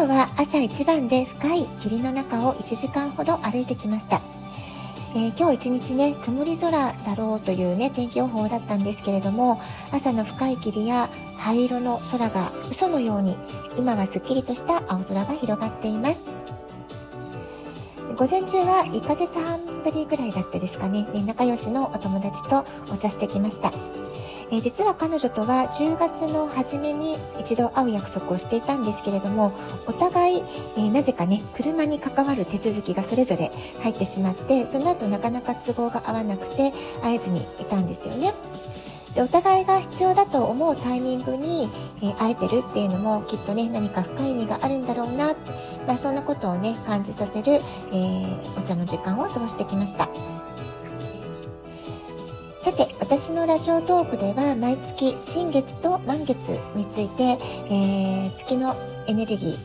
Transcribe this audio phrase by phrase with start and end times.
[0.00, 4.22] 今日は朝一番で深い霧の中を1時間ほど歩いてきました。
[5.14, 9.60] えー、今日一日ね、曇り空だろうというね、天気予報だったんですけれども、
[9.92, 13.36] 朝の深い霧や灰色の空が嘘のように、
[13.78, 16.34] 今はすっきりとした青空が広がっています。
[18.16, 23.70] 午前中は1ヶ月半ぶりぐらいだったですかね、仲良しのお友達とお茶してきました。
[24.50, 29.52] えー、実は彼女とは10月の初めに一度会う約束をしていたんですけれども、
[29.86, 30.42] お互い、
[30.76, 33.50] えー、なぜかね、車に関わる手続きがそれぞれ
[33.82, 38.32] 入ってしまって、その後なかなか都合が合わなくて会えずにいたんですよね。
[39.14, 41.68] でお互いが必要だと思うタイミングに、
[42.00, 45.34] えー、会えてるっていうのもきっとね何か深い意味があるんだろうな、
[45.86, 50.08] まあ、そんなことをね感じさせる、えー、お茶の時間を過ごしてきました。
[52.60, 57.24] さて、私のラジオトークでは毎月新月と満月について、
[57.68, 58.72] えー、月の
[59.08, 59.56] エネルギー、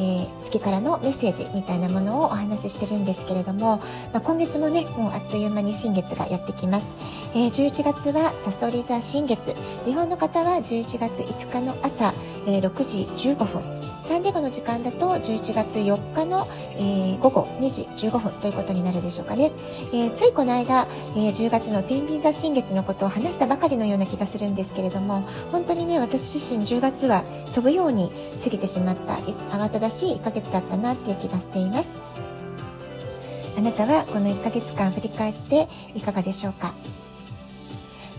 [0.00, 3.76] えー、月からのメッセージみたいなものをお話ししてるんですけれども、
[4.12, 6.96] まあ、今月もね、もうあっという間に新月がやってきます。
[7.36, 9.54] えー、11月はサソリ座新月。
[9.84, 12.12] 日本の方は11月5日の朝、
[12.48, 13.89] えー、6時15分。
[14.10, 16.44] サンデーゴの時間だと11月4日の、
[16.74, 19.52] えー、午後2時15分ということになるでしょうかね。
[19.92, 25.20] えー、ついこの間、えー、10月の天秤座新月のことを話したばかりのような気がするんですけれども、
[25.52, 27.22] 本当にね、私自身10月は
[27.54, 28.10] 飛ぶように
[28.42, 29.12] 過ぎてしまった
[29.56, 31.92] 慌ただしい1ヶ月だったなっていう気がしています。
[33.56, 36.74] あなたはこの1ヶ月間振り返っていかがでしょうか？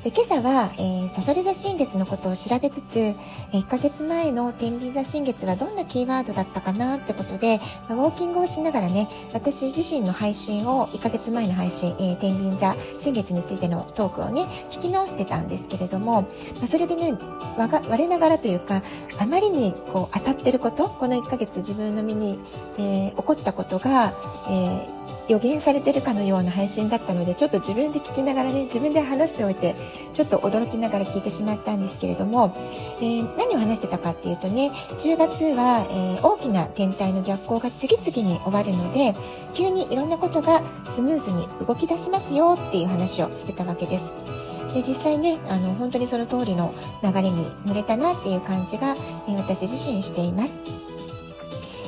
[0.04, 3.14] で今朝は、えー、サソリ座新月のことを調べつつ、え
[3.54, 16.28] 1ヶ月前の天秤座新月はどんなキーワードだったかなってことで、まウォーキングをしながらね、私自身の配信を、1ヶ月前の配信、えー、天秤座新月についてのトークをね、聞き直してたんですけれども、
[16.60, 17.14] まそれでね、
[17.60, 18.82] 我ながらというか、
[19.20, 22.40] あまりにこう当たってること、この1ヶ月自分の身に、
[22.80, 24.14] えー、起こったことが、
[24.50, 29.76] えー予言されてるかのような配信だったのでちょっと自分で聞きながらね自分で話しておいて
[30.14, 32.54] ちょっと驚きながら聞いてしまったんですけれども、
[32.98, 39.14] えー、何を話してたかっていうとね10月は、えー、大きな天体の逆行が次々に終わるので
[39.54, 44.14] 急にいろんなことがスムーズに動き出しますよっていう話をしてたわけです。
[44.74, 46.74] で実際ねあの本当にその通りの
[47.04, 48.96] 流れに乗れたなっていう感じが、
[49.28, 50.60] えー、私自身しています。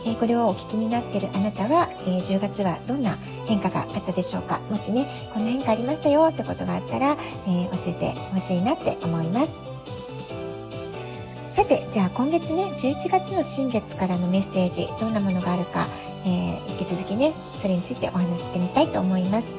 [0.05, 3.15] えこれをお聞きになっているあなたは、え10月はどんな
[3.47, 4.59] 変化があったでしょうか？
[4.69, 7.11] もしねこんな変化ありましたよってことがあったら、
[7.47, 9.61] え教えてほしいなって思います。
[11.49, 15.85] さてじゃあ今月ね11月の新月からのメッセージどんなものがあるか、
[16.25, 17.31] えー、引き続きね
[17.61, 19.53] それについてお話ししてみたいと思います。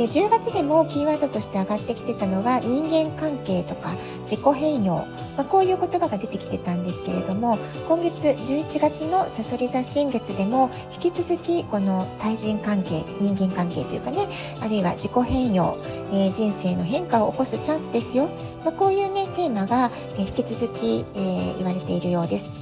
[0.00, 3.90] で10月でもキーワードとして上がってきてたのは人間関係とか
[4.22, 4.94] 自己変容、
[5.36, 14.26] まあ、こういう言葉が出てきてたんですけれども今月11月のさそり座新月でも引き続きこの対人関係人間関係というかね
[14.62, 18.30] あるいは自己変容、えー、人生の変化を起こすチャンスですよ、
[18.64, 22.59] まあ、こういうねテーマが、え引き続き、えー、言われているようです。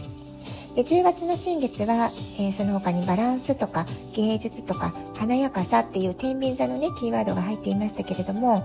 [0.79, 3.85] で10月の新月は、えー、その他にバランスとか
[4.15, 8.65] 芸術とか華やかさっていう天秤座のねキーワードが入っていましたけれども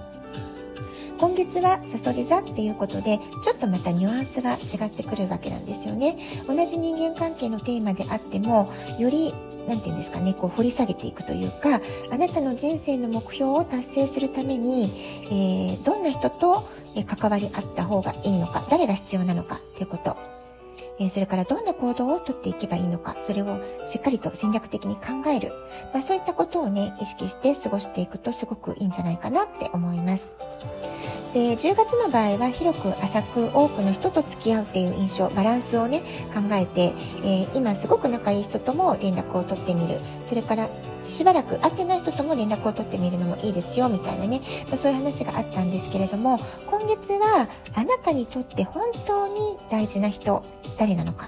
[1.18, 6.16] 今月はさそり座っていうことでちょっとまたニュアンスが違ってくるわけなんですよね。
[6.48, 9.34] 同じ人間関係のテーマであってもより
[9.68, 11.82] 何て言うんですかねこう掘り下げていくというか
[12.12, 14.92] あなたの人生の目標を達成するために、
[15.32, 16.64] えー、どんな人と
[17.08, 20.33] 関わり合った方がいいのか誰が必要なのかということ。
[21.04, 25.52] えそれからどんな行動をとっていけばいいのか、それをしっかりと戦略的に考える。
[25.94, 30.32] まあ、そういったことをね、意識して過ごしていくとすごくいいんじゃないかなって思います。
[31.34, 36.02] で10月の場合は広く浅く多くの人と付き合うっていう印象バランスをね
[36.34, 36.94] 考えて、
[37.24, 40.00] えー、今すごく仲いい人とも連絡を取ってみる。
[40.20, 40.70] それから
[41.06, 50.42] しばらく会ってない人とも連絡を取ってみるのもいいですよみたいなね、まあ、そういう話があったんですけれども今月はあなたにとって本当に大事な人
[50.80, 51.28] 誰なのか。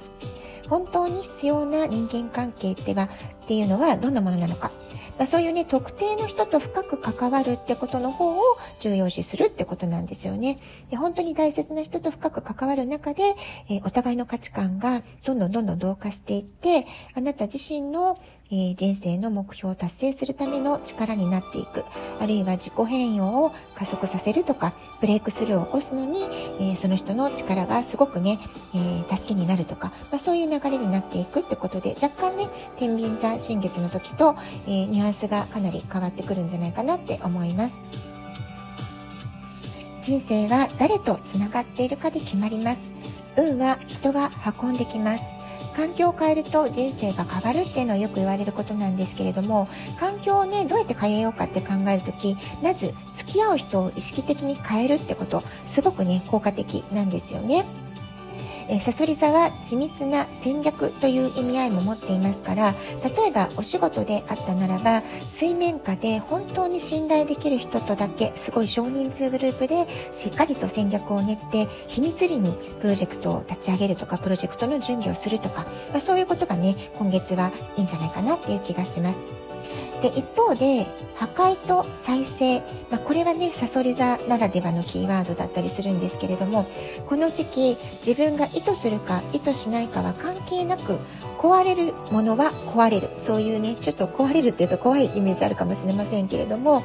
[0.70, 4.72] 本当に必要な人間関係ってはっていうのはどんなものなのか、
[5.18, 8.42] まあ、そういうね特定の人と深く関わるってことの方を
[8.82, 10.58] 重要視するってことなんですよね。
[10.90, 13.24] で本当に大切な人と深く関わる中で、
[13.70, 18.20] えー、お互いの価値観がどんどんどんどん同化していってあなた自身の、
[18.52, 21.84] えー、人生の目標を達成するための力になっていく。
[22.20, 28.38] あるいは自己変容を加速させるとか、ブレイクスルーを起こすのに、えー、その人の力がすごくね、
[28.74, 32.48] えー、助けになるとか、まあ、そういう流れになっていくってことで、若干ね、
[32.78, 34.36] 天秤座新月の時と、
[34.68, 37.82] えニュアンスがかなり変わってくるんじゃないかなって思います。
[40.02, 42.94] 人生は誰と繋がっているかで決まります。
[43.38, 44.30] 運は人が
[44.62, 45.45] 運んできます。
[45.76, 49.68] 環境を変えると人生が変わるっていうのはよく言われることなんですけれども
[50.00, 57.66] 環境をねどうやって変えようかって考える時まず付き合う人を意識的に変えるってことすごくね効果的なんですよね。
[58.70, 62.74] えサソリ座は緻密な戦略という意味合いも持っていますから
[63.04, 79.45] 例えばお仕事であったならば水面下で本当に信頼できる人とだけすごい少人数グループでしっかりと戦略を練って秘密裏にプロジェクトを立ち上げるとかプロジェクトの準備をするとか、まあ、そういうことがね今月はいいんじゃないかなっていう気がします。
[80.06, 80.86] で一方で
[81.16, 82.60] 破壊と再生、
[82.92, 86.68] まあ、これはねさそり座ならではのキーワードだったりするんですけれども
[87.08, 91.00] この時期自分が意図するか意図しないかは関係なく
[91.40, 93.10] 壊れるものは壊れる。
[93.14, 96.84] そういうねちょっと壊れるっていうと怖いイメージあるかもしれませんけれども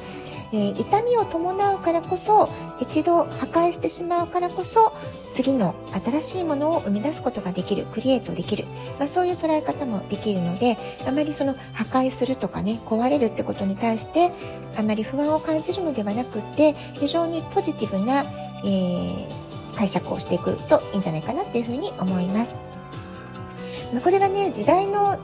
[0.53, 2.49] えー、痛みを伴うからこそ
[2.81, 4.93] 一度破壊してしまうからこそ
[5.33, 5.75] 次の
[6.05, 8.65] 新しいものを生み出すことができるクリエイトできる、
[8.99, 10.77] まあ、そういう捉え方もできるので
[11.07, 14.33] あまりその破壊するとかね壊れるってことに対して
[14.77, 18.25] あまり不安を感じるのではなくって非常にポジティブな、
[18.65, 22.57] えー、解釈をしていくといいんじゃないかなっていうふうに思います。
[23.95, 25.19] ま、これはね時代の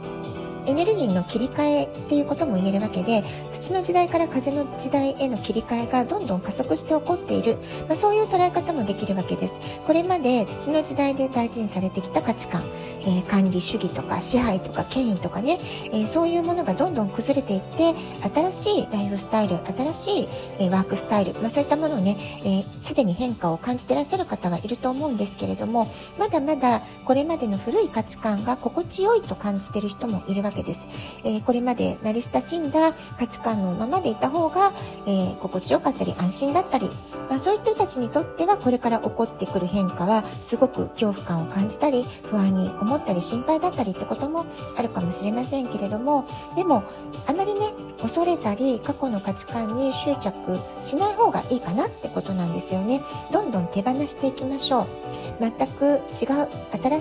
[0.66, 3.22] エネルギーの切り替えっていうことも言えるわけで
[3.52, 7.56] 土の時代から風の時代への切り替えがどんどん加速して起こっている、
[7.88, 9.58] まあ、そういう捉え方もできるわけです。
[9.86, 12.62] これまで土の時代で大事にされてきた価値観、
[13.00, 17.94] えー、管理主義とか支配とか権威とかね、えー、そういうものがどんどん崩れていって
[18.28, 20.28] 新しいライフスタイル新しい、
[20.58, 22.16] えー、ワークスタイル、まあ、そういったものをね
[22.62, 25.86] すで、に変化を感じてらっしゃる方はいると思うんですけれども
[26.18, 30.86] まだまだこれまでの古い価値観が心地よいと感じている人もいるわけけです。
[31.24, 34.72] えー、これまで慣れ親しんだ価値観のままでいた方が、
[35.06, 36.88] えー、心地よかったり安心だったり、
[37.28, 46.84] まあ、そういった人たちにとってはこれから起こってくる変化はすごく恐怖感を感じたり不安に思ったり心配だったりってこともあるかもしれませんけれどもでも
[47.26, 47.60] あまりね
[48.00, 53.02] 恐れたり過去の価値観に執着しない方がいいかなってことなんですよね
[53.32, 54.86] どんどん手放していきましょう
[55.40, 56.48] 全く違う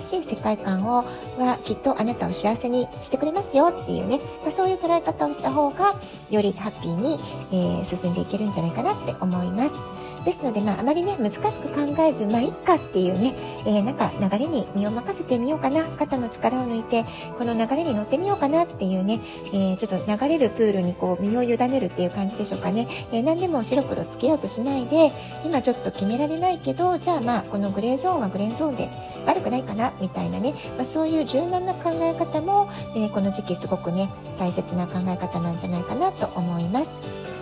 [0.00, 1.02] しい世界観を
[1.38, 5.94] はきっとあなたを幸せにしてくれますよっていうね、ま、そういう捉え方をした方が
[6.30, 7.18] よりハッピーに、
[7.52, 10.05] えー、進んでいけるんじゃないかなって思います。
[10.26, 13.32] ですので、まあ、あまりね、難しく考えず、まあ、いっかっていうね、
[13.64, 17.04] えー、なんか流れに身を任せてみようかな、肩の力を抜いて、
[17.38, 19.20] この流れに乗ってみようかなっていうね、
[19.54, 22.88] えー、ちょっと流れるプールにこう、身を委ねるっていう感じでしょうかね。
[23.12, 25.12] えー、何でも白黒つけようとしないで、
[25.44, 28.88] 今ちょっと決められないけど、じゃあまあ、このグレーゾーンはグレーゾーンで
[29.26, 34.08] 悪くないかな、みたいなね、まあ、そういう柔軟な考え方も、えこの時期すごくね、
[34.40, 37.35] 大切な考え方なんじゃないかなと思います。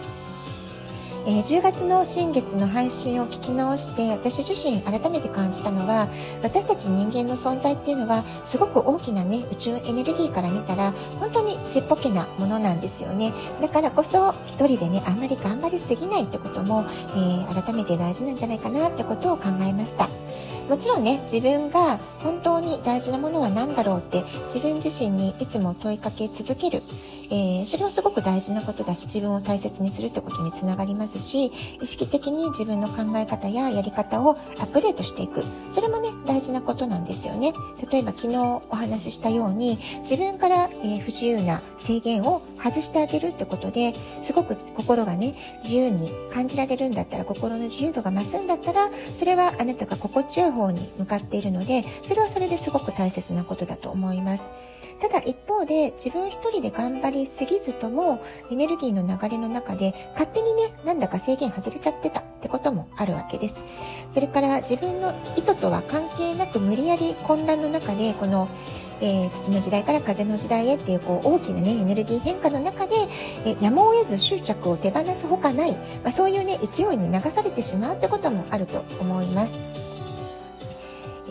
[1.27, 6.07] えー、10月の新月の配信を聞き直して私自身改めて感じたのは
[6.43, 13.33] 私たち人間の存在っていうのはすごく大きなね宇宙エネルギーから見たら本当にちっぽけなものなんですよね。
[13.61, 20.09] だからこそ一人でねあんまり頑張りすぎないってことも、えー、改めて大事なんじゃないかなってことを考えました。
[20.69, 26.83] もちろんね自分が本当に大事なものは何だろうって自分自身にいつも問いかけ続ける。
[27.31, 31.47] えー、それはすごく大事なことだし自分を大切にするってことにつながりますし
[31.81, 37.53] 意識的に自分の考え方ややり方をアップデートしていくそれもね大事なことなんですよね
[37.91, 54.74] 例えば昨日お話ししたように自分から、えー、不自由な制限を外してあげるってことですごく心がね自由に感じられるんだったら心の自由度が増すんだったらそれはあなたが心地よい方に向かっているのでそれはそれですごく大切なことだと思います。
[55.25, 63.61] 一方で自分一人で頑張りすぎずともエネルギーの流れの中で勝手にね、なんだか制限外れちゃってたってこともあるわけです。
[64.11, 68.49] それから自分の意図とは関係なく無理やり混乱の中でこの
[69.01, 72.95] えー、土の時代から風の時代へっていうこう大きな、ね、エネルギー変化の中で、
[73.45, 79.84] えやむを得ず執着を手放すほかない、まあ、そういう、ね、勢いに流されてしまうってこともあると思います。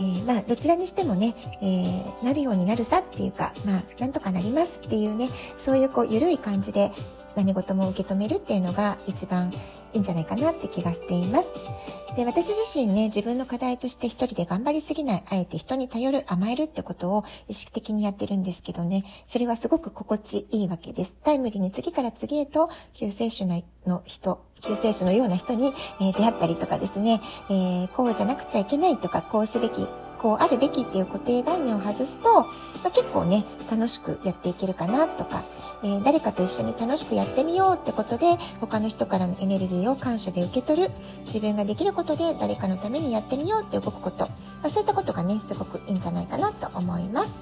[0.03, 6.91] えー、まあ、どちらにしてもね、えー、なるようになるさっていうか、まあ、なんとかなりますっていうね、そういうこう、緩い感じで
[7.35, 9.51] 何事も受け止めるっていうのが一番
[9.93, 11.93] いいんじゃないかなって気がしています。
[12.15, 21.17] で、私自身ね、自分の課題として一人で頑張りすぎない、あえて人に頼る、甘えるってことを意識的にやってるんですけどね、それはすごく心地いいわけです。
[21.23, 23.63] タイムリーに次から次へと救世主の
[24.05, 29.87] 人、救世主のような人に、え、出会ったりとかですね、えー、こうじゃなくちゃいけないとか、こうすべき、
[30.23, 32.47] こうあるべきっていう固定概念を外すと、ま
[32.85, 35.43] あ、結構ね、楽しくやっていけるかなとか、
[35.83, 40.91] えー、誰かと一緒に楽しくやってみようってことで、他の人からのエネルギーを感謝で受け取る、
[41.25, 44.29] 自分ができることで誰かのためにやってみようって動くこと、ま
[44.63, 47.33] あ、そういったことがね、すごくいいんじゃないかなと思います。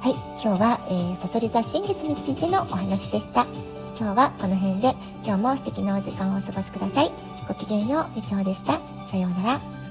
[0.00, 3.46] はい、今日は、えー、サソリ座新月についてのお話でした。
[3.98, 4.94] 今日はこの辺で、
[5.24, 7.10] 今日も素敵なお時間をお過ごしください。
[7.48, 8.78] ごきげんよう、みちほでした。
[9.10, 9.81] さようなら。